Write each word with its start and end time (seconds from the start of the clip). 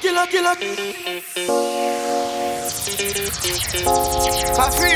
Killer, 0.00 0.26
killer. 0.26 0.54
Fafi. 4.56 4.92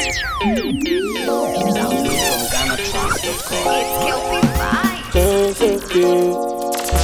Jump 5.13 5.57
so 5.57 5.79
cute. 5.89 6.35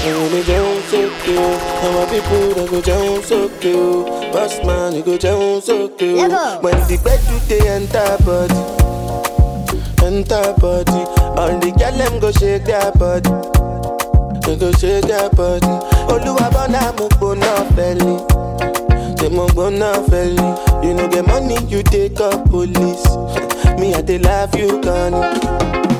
And 0.03 0.17
when 0.17 0.33
they 0.33 0.43
jump 0.45 0.85
so 0.87 1.01
cute, 1.23 1.39
and 1.39 1.95
my 1.95 2.05
people 2.11 2.55
they 2.55 2.67
go 2.67 2.81
jump 2.81 3.25
so 3.25 3.49
cute. 3.61 4.07
Boss 4.33 4.65
man, 4.65 4.95
you 4.95 5.03
go 5.03 5.17
jump 5.19 5.63
so 5.63 5.89
cute. 5.91 6.17
When 6.63 6.77
the 6.89 6.99
bed 7.05 7.21
do 7.29 7.39
they 7.49 7.69
enter 7.69 8.17
body, 8.25 8.63
enter 10.05 10.55
body. 10.59 11.03
All 11.39 11.59
the 11.59 11.71
girl 11.79 11.93
them 11.99 12.19
go 12.21 12.33
shake 12.33 12.65
their 12.65 12.91
body, 12.93 13.31
they 14.47 14.57
go 14.57 14.73
shake 14.73 15.05
their 15.05 15.29
body. 15.31 16.00
Mo 16.11 16.19
belly, 17.77 18.19
say 19.19 19.29
mo 19.31 19.47
belly. 20.11 20.43
You 20.87 20.95
no 20.95 21.09
get 21.09 21.25
money, 21.27 21.57
you 21.69 21.83
take 21.85 22.19
up 22.21 22.49
police. 22.51 23.05
Me 23.79 23.95
I 23.95 24.03
dey 24.03 24.19
love 24.19 24.55
you, 24.57 24.81
Connie. 24.81 25.21
Kidiriki, 25.21 26.00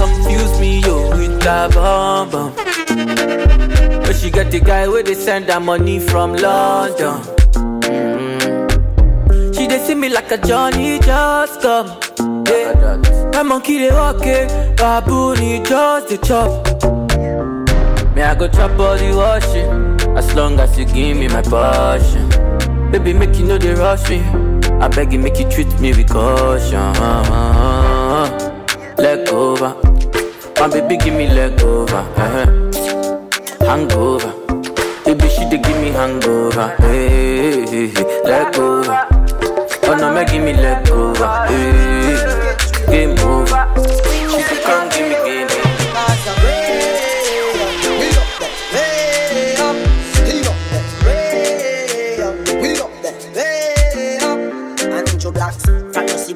Confuse 0.00 0.58
me 0.58 0.80
yo 0.80 1.10
with 1.10 1.40
that. 1.42 1.70
But 4.02 4.16
she 4.16 4.30
got 4.30 4.50
the 4.50 4.60
guy 4.60 4.88
where 4.88 5.02
they 5.02 5.14
send 5.14 5.44
her 5.50 5.60
money 5.60 5.98
from 5.98 6.32
London. 6.32 7.20
Mm. 7.90 9.54
She 9.54 9.66
they 9.66 9.78
see 9.78 9.94
me 9.94 10.08
like 10.08 10.30
a 10.32 10.38
Johnny 10.38 10.98
just 11.00 11.60
come. 11.60 11.88
Yeah. 12.46 12.96
My 13.34 13.42
monkey 13.42 13.78
they 13.78 13.90
walk 13.90 14.24
it, 14.24 14.76
baboon 14.76 15.64
just 15.64 16.08
the 16.08 16.16
chop. 16.26 16.50
Me 18.14 18.22
I 18.22 18.34
go 18.34 18.48
chop 18.48 18.72
the 18.76 19.12
washing, 19.16 19.70
as 20.16 20.34
long 20.34 20.58
as 20.58 20.78
you 20.78 20.84
give 20.86 21.16
me 21.16 21.28
my 21.28 21.42
passion. 21.42 22.28
Baby 22.90 23.12
make 23.12 23.36
you 23.38 23.44
know 23.46 23.58
they 23.58 23.74
rush 23.74 24.08
me. 24.10 24.20
I 24.80 24.88
beg 24.88 25.12
you 25.12 25.18
make 25.18 25.38
you 25.38 25.48
treat 25.50 25.70
me 25.80 25.92
with 25.92 26.08
caution. 26.08 26.94
Leg 28.98 29.28
over, 29.28 29.74
my 30.60 30.68
baby 30.68 30.98
give 30.98 31.14
me 31.14 31.26
leg 31.26 31.58
over. 31.62 31.96
uh 31.96 32.46
Hangover, 33.64 34.32
baby 35.06 35.28
she 35.30 35.48
dey 35.48 35.56
give 35.56 35.80
me 35.80 35.88
hangover. 35.90 36.76
Hey, 36.80 37.64
hey, 37.64 37.86
hey, 37.88 38.22
leg 38.24 38.58
over. 38.58 39.06
Oh 39.84 39.96
no, 39.98 40.12
make 40.12 40.28
give 40.30 40.44
me 40.44 40.52
leg 40.52 40.86
over. 40.90 41.46
Hey, 41.48 42.56
game 42.90 43.18
over. 43.20 43.64
Come 44.66 44.88
give 44.90 45.08
me 45.08 45.14
game. 45.24 45.60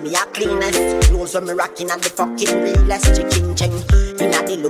Me 0.03 0.13
a 0.15 0.27
cleanest 0.35 1.09
Clothes 1.09 1.35
when 1.35 1.47
me 1.47 1.53
rocking 1.53 1.91
and 1.91 2.03
the 2.03 2.11
fucking 2.11 2.61
realest 2.61 3.17
Chicken 3.17 3.55
ching, 3.55 3.73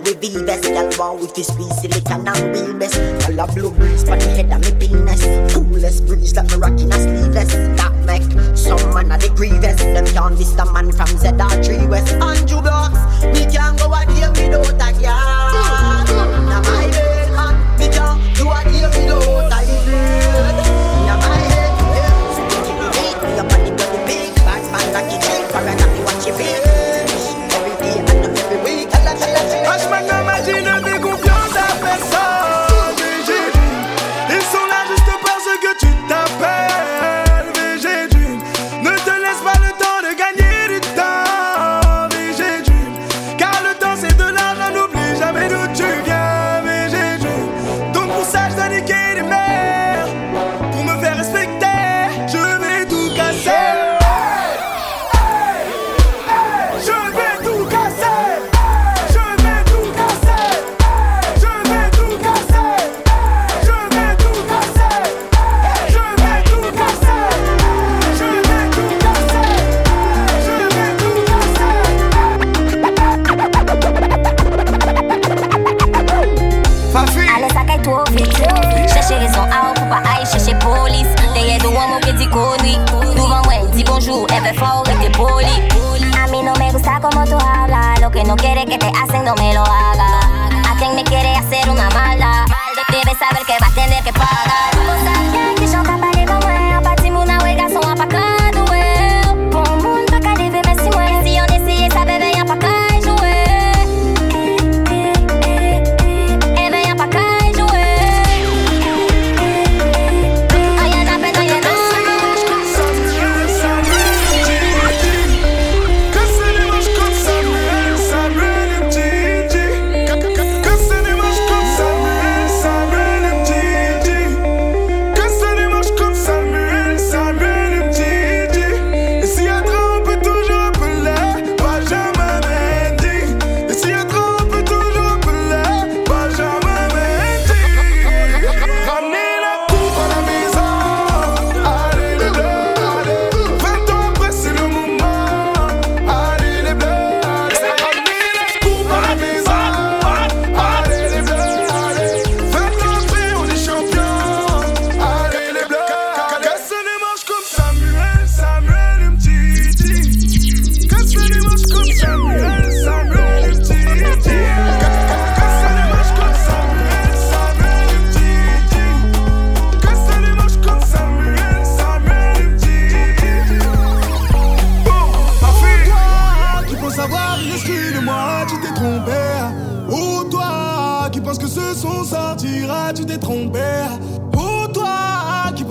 Louis 0.05 0.17
V 0.21 0.45
vest 0.45 0.65
Y'all 0.65 0.91
want 0.99 1.21
with 1.21 1.35
this 1.35 1.47
squeeze 1.47 1.81
silicon 1.81 2.29
and 2.29 2.53
real 2.53 2.75
best. 2.79 2.97
Y'all 3.29 3.41
a 3.41 3.47
blue 3.53 3.71
breeze 3.71 4.03
for 4.03 4.17
the 4.17 4.27
head 4.37 4.53
of 4.53 4.61
me 4.61 4.71
penis 4.79 5.25
Coolest 5.53 6.07
breeze 6.07 6.33
that 6.35 6.45
me 6.51 6.57
rocking 6.57 6.93
a 6.93 6.99
sleeveless. 7.01 7.53
That 7.79 7.93
make 8.05 8.23
some 8.57 8.93
man 8.93 9.13
a 9.13 9.19
the 9.19 9.33
grievous. 9.35 9.81
Them 9.81 10.07
can't 10.07 10.37
diss 10.37 10.53
the 10.53 10.65
man 10.73 10.93
from 10.93 11.09
ZR3 11.09 11.89
West. 11.89 12.13
Andrew 12.15 12.61
Blacks, 12.61 12.84
me 12.84 12.84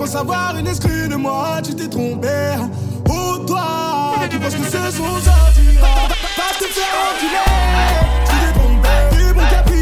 pour 0.04 0.12
savoir 0.12 0.54
une 0.58 0.66
exclue 0.66 1.08
de 1.08 1.16
moi, 1.16 1.62
tu 1.64 1.74
t'es 1.74 1.88
trompé. 1.88 2.28
Oh 3.08 3.38
toi, 3.46 4.16
tu 4.28 4.38
penses 4.38 4.54
que 4.54 4.64
ce 4.64 4.90
sont 4.98 5.18
sortira. 5.24 6.08
Pas 6.36 6.52
te 6.58 6.64
faire 6.66 6.94
enculer, 7.08 7.48
tu 8.26 8.34
t'es 8.36 8.52
trompé. 8.52 8.88
Tu 9.16 9.34
mon 9.34 9.40
capitaine. 9.40 9.73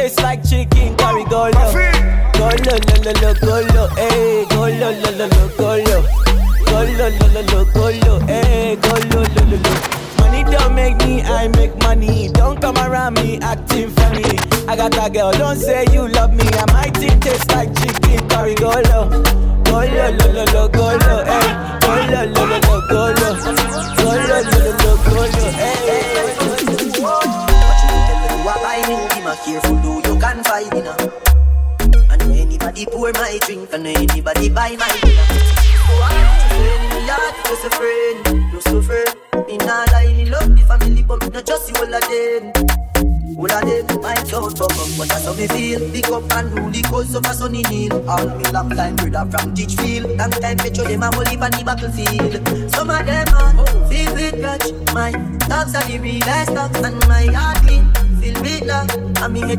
Tastes 0.00 0.22
like 0.22 0.42
chicken 0.42 0.96
curry. 0.96 1.24
Go 1.24 1.50
low, 1.52 1.72
go 2.32 2.48
low, 2.48 2.78
lo, 3.04 3.12
eh 3.12 3.20
lo, 3.20 3.34
go 3.34 3.60
low, 3.74 3.86
hey, 3.96 4.46
go 4.46 4.62
low, 4.64 4.90
lo, 4.96 5.10
lo, 5.18 5.36
lo, 7.52 7.64
go 7.74 7.90
low, 8.00 8.18
go. 8.76 8.94
Money 10.16 10.42
don't 10.50 10.74
make 10.74 10.96
me, 11.04 11.20
I 11.20 11.48
make 11.48 11.76
money. 11.82 12.28
Don't 12.28 12.58
come 12.62 12.78
around 12.78 13.20
me 13.20 13.40
acting 13.42 13.90
funny. 13.90 14.38
I 14.66 14.74
got 14.74 14.96
a 14.96 15.10
girl, 15.10 15.32
don't 15.32 15.56
say 15.58 15.84
you 15.92 16.08
love 16.08 16.32
me. 16.32 16.44
I 16.46 16.72
might 16.72 16.94
taste 16.94 17.50
like 17.50 17.68
chicken 17.78 18.26
curry. 18.30 18.54
Go 18.54 18.70
low, 18.70 19.10
go 19.64 19.84
low, 19.84 20.16
lo, 20.16 20.44
lo. 20.44 21.79
pour 33.12 33.22
my 33.22 33.38
drink 33.38 33.72
and 33.72 33.86
anybody 33.86 34.48
buy 34.48 34.76
my 34.76 34.88
dinner. 35.02 35.24
Friend 35.86 37.40
just 37.44 37.64
a 37.64 37.70
friend, 37.70 38.52
no 38.52 38.60
suffer. 38.60 39.04
Me 39.46 39.56
nah 39.58 39.84
lie, 39.92 40.06
he 40.06 40.24
love 40.26 40.56
the 40.56 40.62
family, 40.62 41.02
but 41.02 41.22
me 41.22 41.28
not 41.30 41.46
just 41.46 41.68
you 41.68 41.76
all 41.76 41.94
again. 41.94 42.52
All 43.36 43.50
of 43.50 43.62
them 43.62 44.02
my 44.02 44.14
cloud 44.28 44.58
buck 44.58 44.70
up, 44.70 44.88
but 44.98 45.08
that's 45.08 45.24
how 45.24 45.34
me 45.34 45.46
feel. 45.48 45.80
Pick 45.90 46.08
up 46.08 46.30
and 46.32 46.58
rule 46.58 46.70
the 46.70 46.82
coast 46.82 47.14
of 47.16 47.24
a 47.24 47.34
sunny 47.34 47.62
hill. 47.68 48.08
All 48.08 48.26
me 48.26 48.44
long 48.52 48.70
time 48.70 48.96
brother 48.96 49.30
from 49.30 49.54
Teachfield. 49.54 50.18
Long 50.18 50.30
time 50.30 50.58
petro 50.58 50.84
them 50.84 51.02
a 51.02 51.14
whole 51.14 51.24
heap 51.24 51.40
on 51.40 51.50
the 51.50 51.64
battlefield. 51.64 52.70
Some 52.70 52.90
of 52.90 53.06
them 53.06 53.28
are 53.34 53.88
filled 53.88 54.14
with 54.14 54.34
grudge. 54.40 54.72
My 54.92 55.12
dogs 55.48 55.74
are 55.74 55.84
the 55.88 55.98
real 55.98 56.20
stocks 56.20 56.80
and 56.80 57.08
my 57.08 57.26
heart 57.32 57.58
clean 57.64 58.09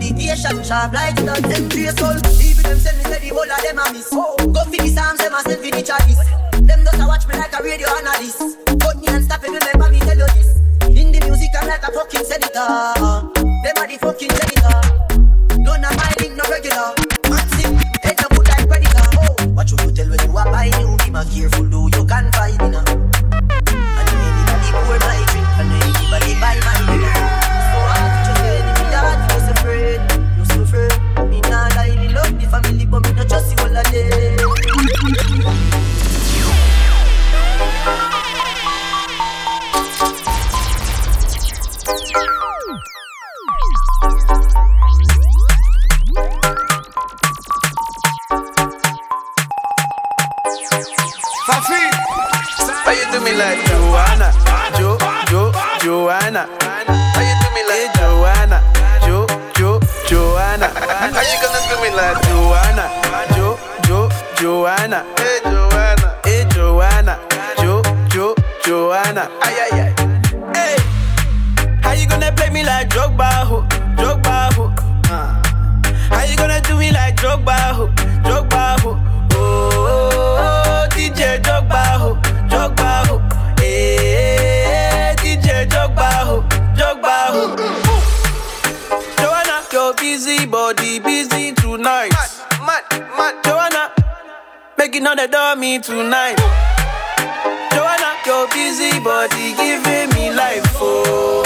meditation 0.02 0.64
sharp 0.64 0.94
like 0.94 1.16
that. 1.16 1.42
Them 1.44 1.70
trace 1.70 1.96
soul. 1.98 2.16
Even 2.42 2.64
them 2.64 2.80
send 2.80 2.98
me 2.98 3.04
say 3.06 3.20
the 3.20 3.30
whole 3.34 3.52
of 3.52 3.62
them 3.64 3.80
a 3.80 3.94
miss. 3.94 4.10
Go 4.10 4.36
for 4.38 4.78
the 4.78 4.88
psalms, 4.88 5.20
them 5.20 5.34
a 5.34 5.42
send 5.42 5.62
for 5.62 5.72
the 5.72 5.82
chalice. 5.82 6.22
Them 6.62 6.84
just 6.84 7.00
a 7.00 7.06
watch 7.08 7.28
me 7.28 7.36
like 7.36 7.54
a 7.54 7.64
radio 7.64 7.88
analyst. 7.98 8.40
Cut 8.80 8.98
me 8.98 9.08
and 9.08 9.26
stop 9.26 9.44
it, 9.44 9.50
remember 9.50 9.90
me 9.90 10.00
tell 10.00 10.18
you 10.18 10.28
this. 10.36 10.58
In 10.88 11.12
the 11.12 11.20
music, 11.26 11.50
I'm 11.60 11.68
like 11.68 11.84
a 11.84 11.92
fucking 11.92 12.26
senator. 12.26 12.68
Them 13.64 13.76
are 13.78 13.88
the 13.88 13.98
fucking 14.00 14.30
senator. 14.30 14.81
Tonight. 95.82 96.38
Joanna, 97.74 98.12
your 98.26 98.48
busy 98.50 99.00
body 99.00 99.54
giving 99.56 100.10
me 100.14 100.32
life, 100.32 100.62
oh, 100.76 101.44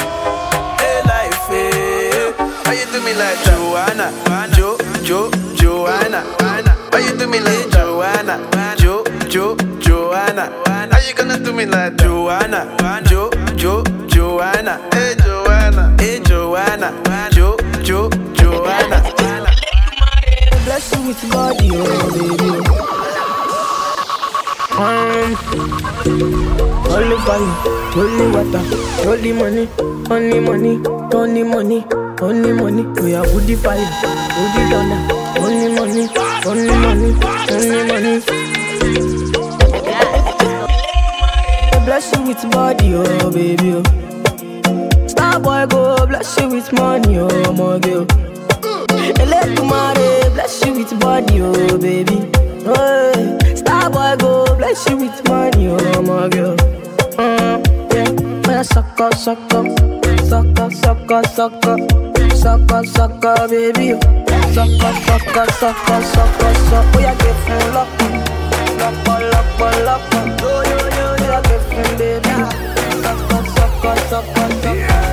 hey 0.80 1.02
life, 1.08 1.50
eh. 1.50 1.72
hey. 1.72 2.34
How 2.66 2.72
you 2.74 2.86
do 2.92 3.02
me 3.06 3.14
like 3.14 3.40
Joanna? 3.46 4.12
Jo, 4.56 4.78
Jo, 5.04 5.32
Joanna. 5.56 6.24
Why 6.92 7.00
you 7.00 7.18
do 7.18 7.28
me 7.28 7.40
like 7.40 7.70
Joanna? 7.72 8.40
Jo, 8.78 9.06
Jo, 9.30 9.56
Joanna. 9.80 10.52
How 10.66 11.00
you 11.08 11.14
gonna 11.16 11.40
do 11.40 11.54
me 11.54 11.66
like 11.66 11.96
Joanna? 11.96 12.76
Jo, 13.08 13.30
Jo, 13.56 13.84
Joanna. 14.08 14.82
Hey 14.94 15.16
Joanna, 15.24 15.96
hey 16.00 16.20
Joanna. 16.20 16.92
Jo, 17.32 17.56
Jo, 17.84 18.10
Joanna. 18.34 19.02
Bless 20.66 20.92
you 20.96 21.08
with 21.08 21.32
body, 21.32 21.70
oh 21.72 22.38
baby. 22.38 23.15
Um, 24.78 25.32
only 26.92 27.18
fire, 27.26 27.50
only 27.96 28.26
water, 28.36 28.64
only 29.08 29.32
money, 29.32 29.70
only 30.12 30.40
money, 30.40 30.80
only 31.14 31.44
money, 31.44 31.86
only 32.22 32.52
money. 32.52 32.84
We 33.02 33.16
are 33.16 33.24
woody 33.34 33.56
fire, 33.56 33.88
woody 34.38 34.70
dollar, 34.70 35.00
only 35.40 35.70
money, 35.74 36.10
only 36.46 36.76
money, 36.76 37.16
only 37.52 37.84
money. 37.88 38.22
I 41.72 41.82
Bless 41.86 42.12
you 42.14 42.22
with 42.24 42.52
body, 42.52 42.96
oh 42.96 43.32
baby. 43.32 43.74
Oh. 43.76 45.08
Star 45.08 45.40
boy 45.40 45.66
go 45.68 46.06
bless 46.06 46.38
you 46.40 46.50
with 46.50 46.72
money, 46.74 47.18
oh 47.20 47.54
my 47.54 47.80
girl. 47.80 48.06
Eletumare 49.24 50.34
bless 50.34 50.66
you 50.66 50.74
with 50.74 51.00
body, 51.00 51.40
oh 51.42 51.78
baby. 51.78 52.30
Oh, 52.68 53.38
star 53.56 53.90
boy 53.92 54.16
go 54.18 54.56
bless 54.58 54.90
you 54.90 54.98
with 54.98 55.30
money, 55.30 55.68
oh 55.68 56.02
my 56.02 56.28
girl. 56.30 56.56
Mm, 57.18 58.48
yeah, 58.48 58.60
I 58.60 58.62
suck 58.64 59.00
up, 59.00 59.14
suck 59.14 59.38
up, 59.54 59.68
suck 60.26 60.60
up, 60.60 60.74
suck 60.74 61.12
up, 61.12 61.26
suck 61.28 61.66
up, 61.66 61.80
suck 62.34 62.72
up, 62.72 62.86
suck 62.86 63.26
up, 63.26 63.50
baby. 63.50 63.94
Suck 64.54 64.70
up, 64.82 64.96
suck 65.06 65.38
up, 65.38 65.52
suck 65.52 65.90
up, 65.90 66.04
suck 66.04 66.42
up, 66.42 66.56
suck. 66.70 66.96
Oh 66.96 67.00
yeah, 67.00 67.16
get 67.16 67.36
full 67.46 67.78
up, 67.78 67.88
lock 68.80 69.08
up, 69.10 69.22
lock 69.34 69.62
up, 69.62 69.86
lock 69.86 70.16
up. 70.16 70.42
Yo 70.42 70.64
yo 70.64 70.80
yo, 70.98 71.06
yeah, 71.22 71.42
get 71.44 71.62
full, 71.70 71.98
baby. 72.00 72.34
Suck 73.04 73.32
up, 73.32 73.46
suck 73.46 73.86
up, 73.86 73.98
suck 74.10 74.38
up, 74.38 74.52
suck 74.64 74.90
up. 74.90 75.05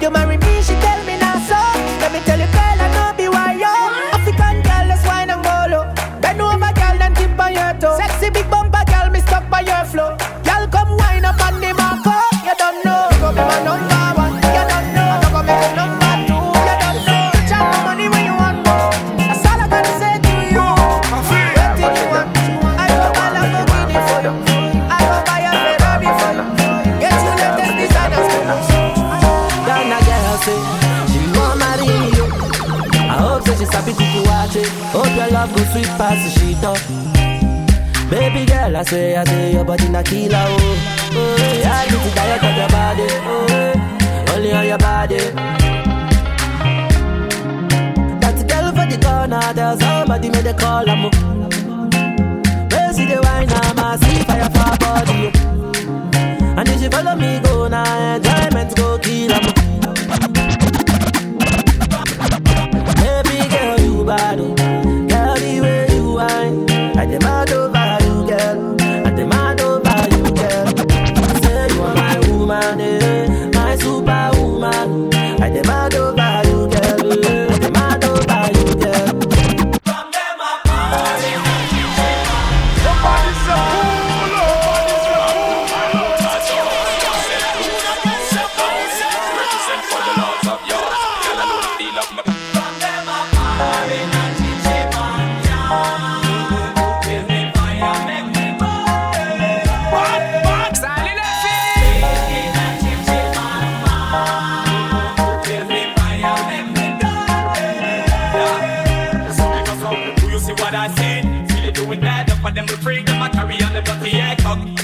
You 0.00 0.08
marry 0.08 0.38
me? 0.38 0.62
She 0.62 0.79
the 36.18 36.30
sheet 36.38 36.64
up. 36.64 36.78
Baby 38.10 38.44
girl, 38.46 38.76
I 38.76 38.82
say, 38.82 39.16
I 39.16 39.24
say 39.24 39.52
your 39.52 39.64
body 39.64 39.88
na 39.88 40.02
killer 40.02 40.36
oh. 40.36 40.76
Oh, 41.12 41.36
yeah, 41.60 41.72
I 41.72 41.86
get 41.88 42.06
it 42.06 42.14
diet 42.14 42.42
of 42.42 42.56
your 42.56 42.68
body. 42.68 43.06
Oh, 43.30 44.34
only 44.34 44.52
on 44.52 44.66
your 44.66 44.78
body. 44.78 45.18
That 48.20 48.36
girl 48.48 48.72
for 48.72 48.86
the 48.90 48.98
corner, 49.04 49.52
there's 49.54 49.78
somebody 49.80 50.28
made 50.30 50.46
a 50.46 50.54
call. 50.54 50.88
I'm 50.88 51.02
Where 52.70 52.92
see 52.92 53.06
the 53.06 53.20
wine, 53.22 53.48
I'm 53.50 53.78
a 53.78 53.98
see 53.98 54.22
fire 54.24 54.50
for 54.50 54.76
body. 54.78 55.30
oh. 55.34 56.58
And 56.58 56.68
if 56.68 56.80
she 56.80 56.88
follow 56.88 57.14
me, 57.16 57.38
go 57.40 57.68
now, 57.68 58.16
enjoyment 58.16 58.76
go 58.76 58.98
kill 58.98 59.32
'em. 59.32 59.49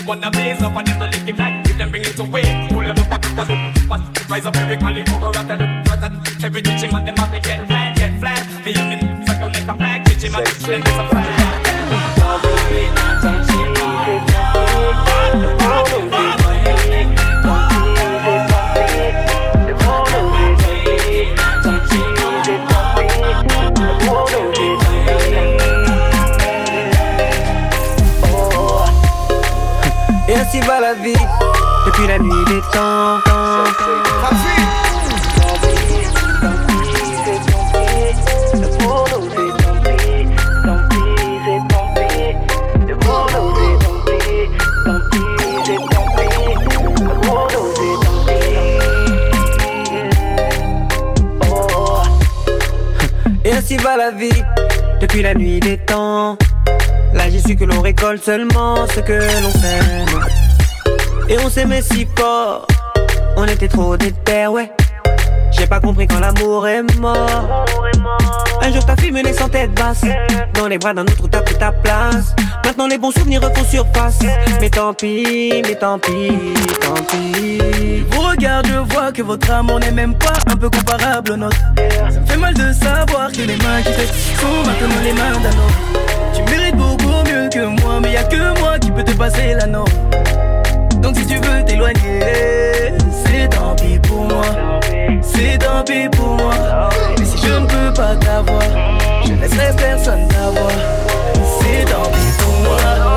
Wanna 0.06 0.30
blaze 0.30 0.62
up 0.62 0.76
and 0.76 0.86
them 0.86 0.98
the 1.00 1.06
lick 1.06 1.28
it 1.28 1.36
like 1.36 1.78
them 1.78 1.90
bring 1.90 2.02
it 2.02 2.18
away. 2.20 2.68
Pull 2.70 2.82
them 2.82 2.96
up 3.12 3.50
and 3.50 3.88
but 3.88 4.30
rise 4.30 4.46
up 4.46 4.54
every 4.56 4.76
call 4.76 4.96
it 4.96 5.10
over 5.10 5.36
at 5.36 5.48
the 5.48 6.46
every 6.46 6.62
teaching 6.62 6.94
on 6.94 7.04
them 7.04 7.18
up 7.18 7.32
get 7.42 7.66
flat, 7.66 7.96
get 7.96 8.20
flat. 8.20 8.64
The 8.64 8.70
young 8.70 8.92
in 8.92 9.26
circle 9.26 9.48
like 9.48 9.66
a 9.66 9.74
flag, 9.74 10.04
teaching 10.06 10.30
then 10.30 11.05
La 53.96 54.10
vie 54.10 54.44
depuis 55.00 55.22
la 55.22 55.32
nuit 55.32 55.58
des 55.58 55.78
temps. 55.78 56.36
Là 57.14 57.30
j'ai 57.30 57.40
su 57.40 57.56
que 57.56 57.64
l'on 57.64 57.80
récolte 57.80 58.22
seulement 58.22 58.86
ce 58.88 59.00
que 59.00 59.14
l'on 59.14 59.50
sème. 59.52 60.20
Et 61.30 61.38
on 61.38 61.48
s'aimait 61.48 61.80
si 61.80 62.06
fort, 62.14 62.66
on 63.38 63.44
était 63.44 63.68
trop 63.68 63.96
déter, 63.96 64.48
ouais. 64.48 64.70
J'ai 65.58 65.66
pas 65.66 65.80
compris 65.80 66.06
quand 66.06 66.20
l'amour 66.20 66.66
est 66.68 66.82
mort. 66.98 67.64
Un 68.62 68.72
jour 68.72 68.84
t'as 68.84 68.96
fille 68.96 69.12
me 69.12 69.22
sans 69.32 69.48
tête 69.48 69.72
basse. 69.74 70.02
Dans 70.54 70.68
les 70.68 70.78
bras 70.78 70.92
d'un 70.92 71.02
autre 71.02 71.28
t'as 71.30 71.40
pris 71.40 71.56
ta 71.56 71.72
place. 71.72 72.34
Maintenant 72.64 72.88
les 72.88 72.98
bons 72.98 73.10
souvenirs 73.12 73.40
refont 73.42 73.64
surface. 73.64 74.18
Mais 74.60 74.70
tant 74.70 74.92
pis, 74.92 75.62
mais 75.66 75.74
tant 75.74 75.98
pis, 75.98 76.32
tant 76.80 76.94
pis. 76.94 78.04
Vous 78.10 78.20
regarde, 78.20 78.66
je 78.66 78.94
vois 78.94 79.12
que 79.12 79.22
votre 79.22 79.50
amour 79.50 79.80
n'est 79.80 79.92
même 79.92 80.14
pas 80.14 80.34
un 80.46 80.56
peu 80.56 80.68
comparable 80.68 81.32
au 81.32 81.36
nôtre. 81.36 81.56
Ça 82.12 82.20
me 82.20 82.26
fait 82.26 82.36
mal 82.36 82.54
de 82.54 82.72
savoir 82.72 83.30
que 83.32 83.42
les 83.42 83.56
mains 83.56 83.82
qui 83.84 83.92
fait 83.92 84.06
sont 84.40 84.66
maintenant 84.66 85.00
les 85.02 85.12
mains 85.12 85.38
d'un 85.42 85.48
autre. 85.48 86.34
Tu 86.34 86.42
mérites 86.50 86.76
beaucoup 86.76 87.22
mieux 87.24 87.48
que 87.48 87.66
moi, 87.82 88.00
mais 88.02 88.12
y 88.12 88.16
a 88.16 88.24
que 88.24 88.60
moi 88.60 88.78
qui 88.78 88.90
peut 88.90 89.04
te 89.04 89.12
passer 89.12 89.54
la 89.54 89.66
norme. 89.66 89.88
Donc 91.00 91.16
si 91.16 91.26
tu 91.26 91.36
veux 91.36 91.64
t'éloigner, 91.64 92.94
c'est 93.24 93.48
tant 93.48 93.74
pis 93.76 93.98
pour 94.00 94.24
moi. 94.24 94.42
C'est 95.22 95.58
tant 95.58 95.84
pis 95.84 96.08
pour 96.16 96.36
moi. 96.36 96.88
Mais 97.18 97.24
si 97.24 97.38
je 97.38 97.52
ne 97.52 97.66
peux 97.66 97.92
pas 97.94 98.16
t'avoir, 98.16 98.62
je 99.24 99.32
laisserai 99.34 99.76
personne 99.76 100.28
t'avoir. 100.28 100.70
C'est 101.60 101.84
tant 101.84 102.10
pour 102.38 102.54
moi. 102.62 103.15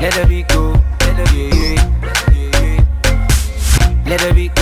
Let 0.00 0.16
it 0.16 0.28
be 0.30 0.42
go, 0.44 0.72
let 4.06 4.22
it 4.22 4.34
be. 4.34 4.59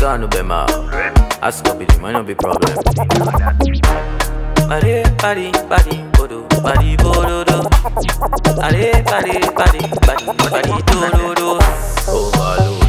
gone 0.00 0.20
to 0.20 0.28
be 0.28 0.42
my 0.42 0.64
Ask 1.42 1.66
up 1.66 1.80
it, 1.80 2.00
might 2.00 2.12
not 2.12 2.26
be 2.26 2.34
problem. 2.34 2.74
Body, 4.66 5.02
body, 5.18 5.52
body, 5.68 6.04
bodo, 6.12 6.48
body, 6.62 6.96
bodo, 6.96 7.44
do. 7.44 7.62
Body, 8.56 8.92
body, 9.02 9.40
body, 9.54 9.80
body, 10.06 10.26
body, 10.48 10.82
do, 10.86 11.10
do, 11.10 11.34
do. 11.34 11.58
Overload. 12.08 12.79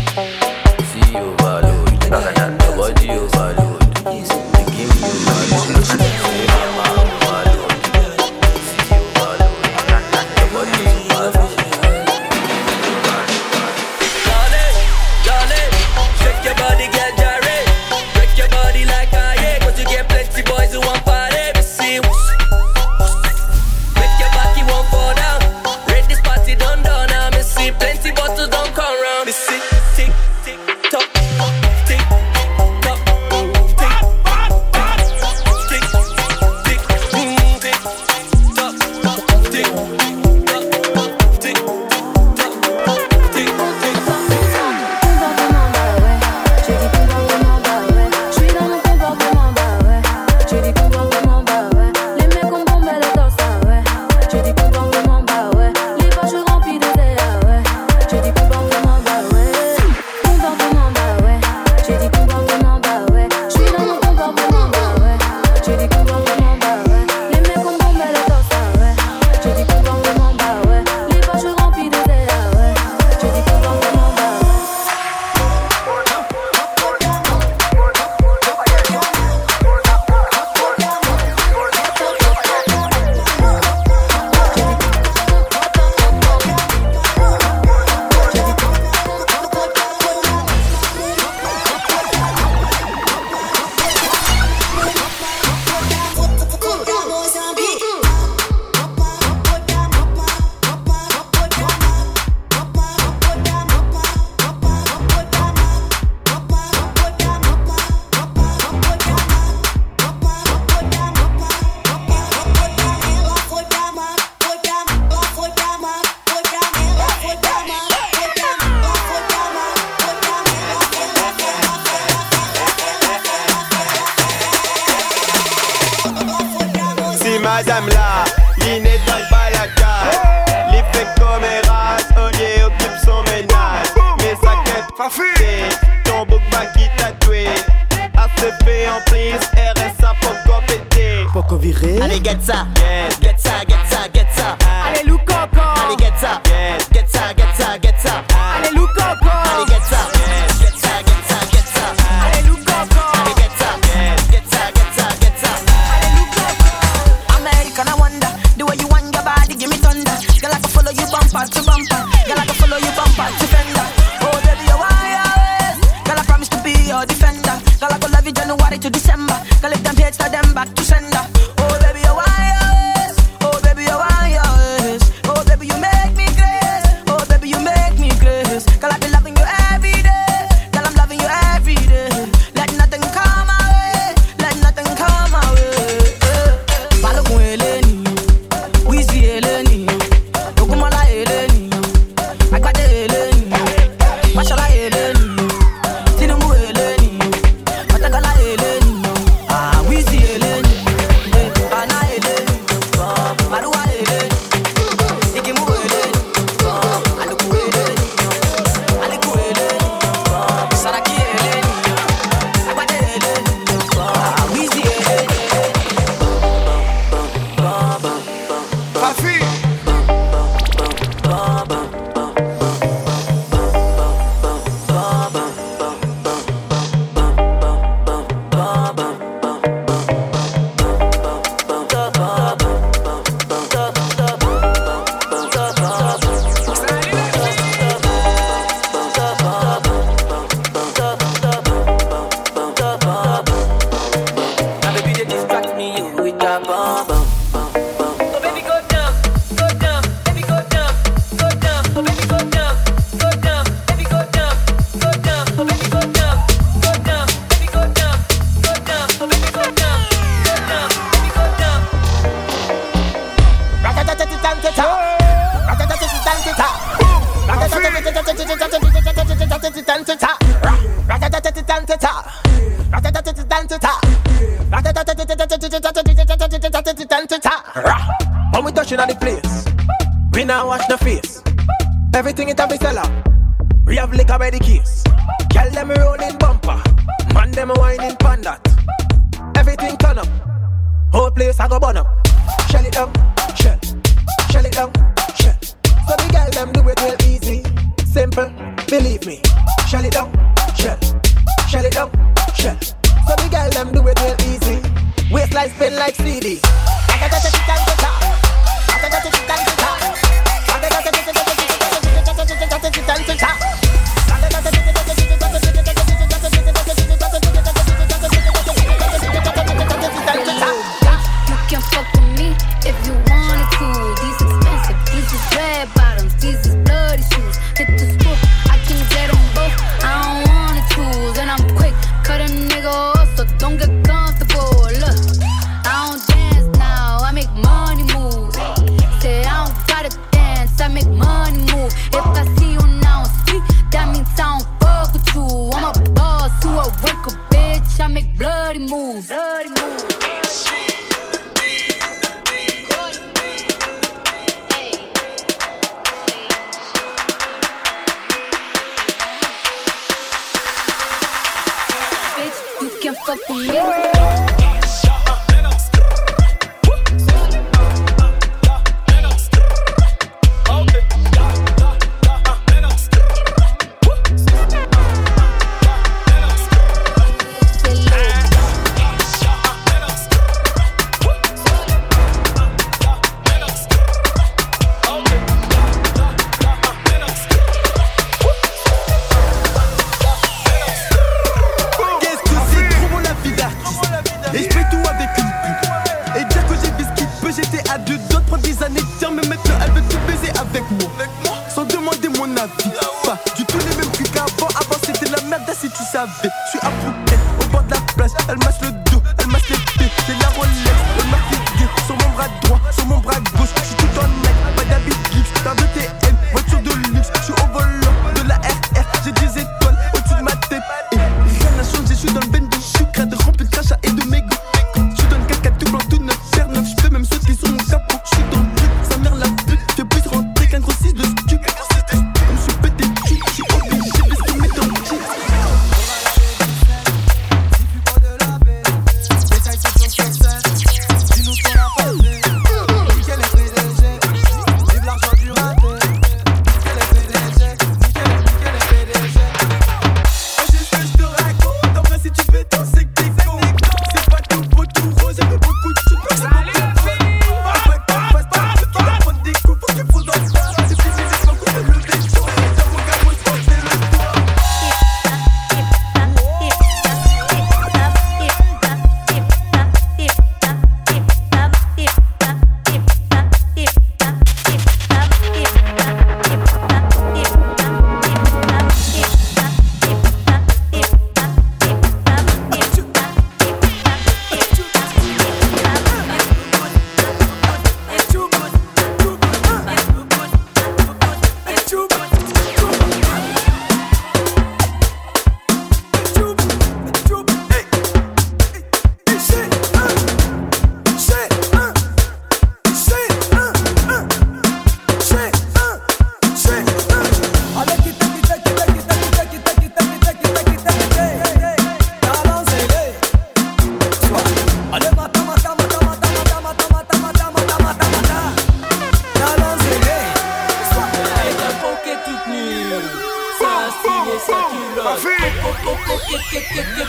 Papa, 525.12 527.01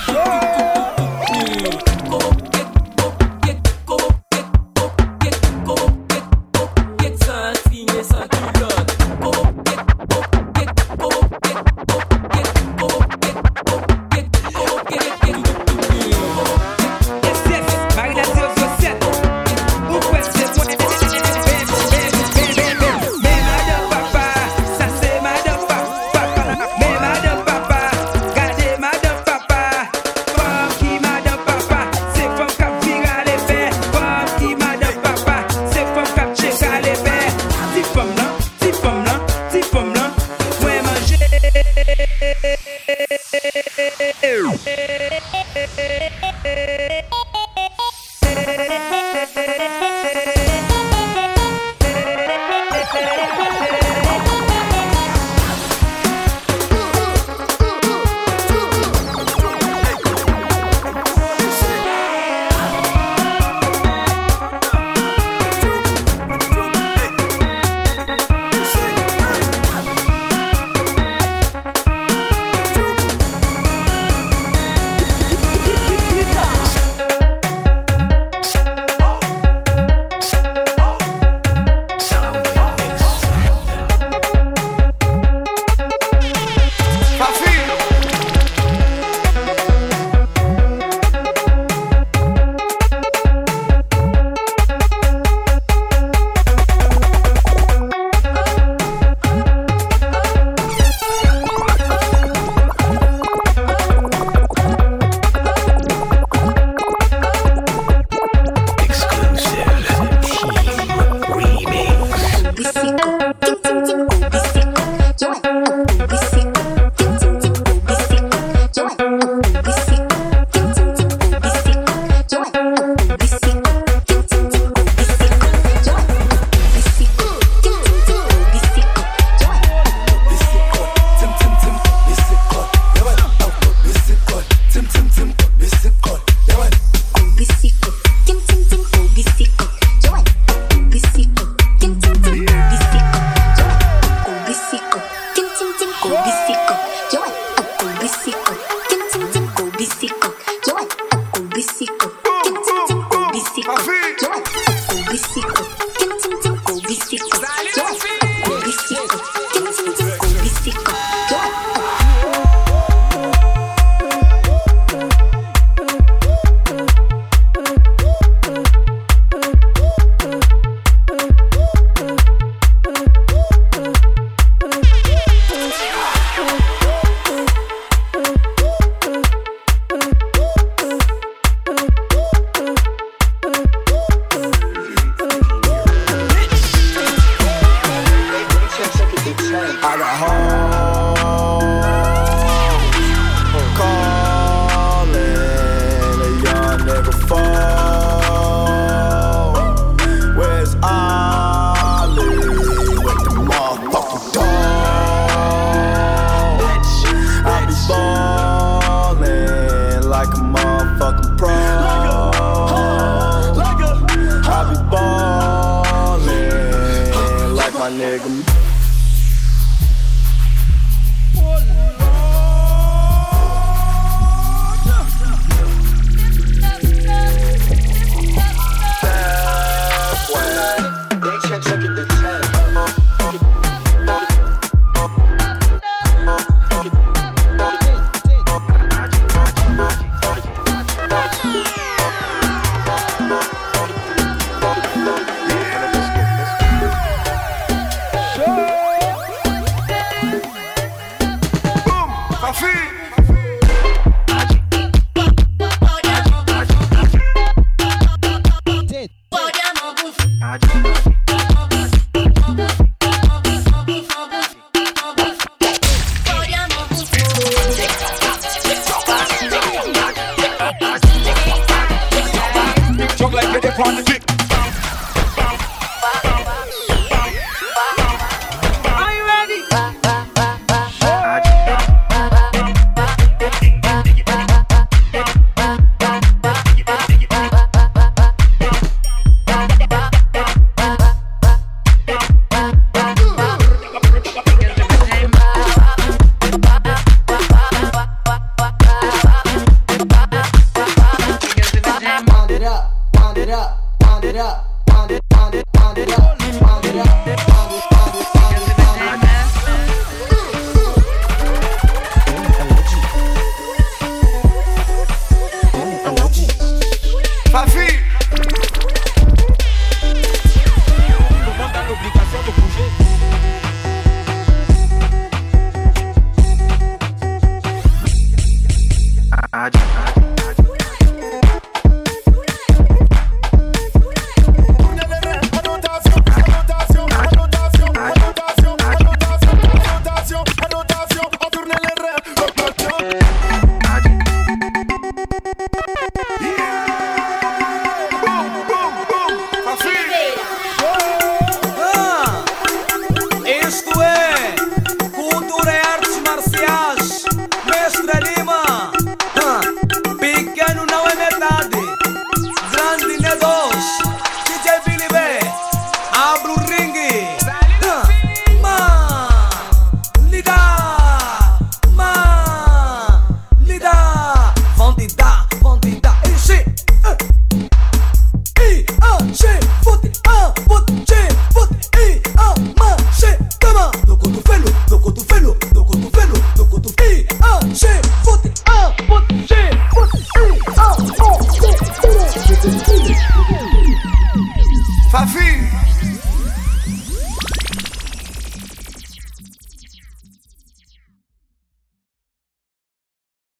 Ready 273.78 273.96
the 273.96 274.02
dick. 274.02 274.31